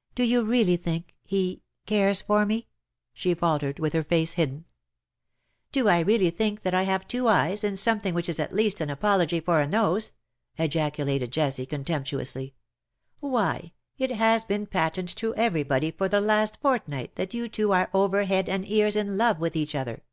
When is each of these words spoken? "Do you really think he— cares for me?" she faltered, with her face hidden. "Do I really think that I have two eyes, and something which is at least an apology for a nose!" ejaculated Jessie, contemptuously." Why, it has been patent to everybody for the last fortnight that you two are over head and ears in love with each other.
"Do 0.14 0.22
you 0.22 0.44
really 0.44 0.76
think 0.76 1.16
he— 1.24 1.60
cares 1.86 2.20
for 2.20 2.46
me?" 2.46 2.68
she 3.14 3.34
faltered, 3.34 3.80
with 3.80 3.94
her 3.94 4.04
face 4.04 4.34
hidden. 4.34 4.64
"Do 5.72 5.88
I 5.88 5.98
really 5.98 6.30
think 6.30 6.62
that 6.62 6.72
I 6.72 6.84
have 6.84 7.08
two 7.08 7.26
eyes, 7.26 7.64
and 7.64 7.76
something 7.76 8.14
which 8.14 8.28
is 8.28 8.38
at 8.38 8.52
least 8.52 8.80
an 8.80 8.90
apology 8.90 9.40
for 9.40 9.60
a 9.60 9.66
nose!" 9.66 10.12
ejaculated 10.66 11.32
Jessie, 11.32 11.66
contemptuously." 11.66 12.54
Why, 13.18 13.72
it 13.98 14.12
has 14.12 14.44
been 14.44 14.66
patent 14.66 15.16
to 15.16 15.34
everybody 15.34 15.90
for 15.90 16.08
the 16.08 16.20
last 16.20 16.60
fortnight 16.60 17.16
that 17.16 17.34
you 17.34 17.48
two 17.48 17.72
are 17.72 17.90
over 17.92 18.22
head 18.22 18.48
and 18.48 18.64
ears 18.68 18.94
in 18.94 19.16
love 19.16 19.40
with 19.40 19.56
each 19.56 19.74
other. 19.74 20.04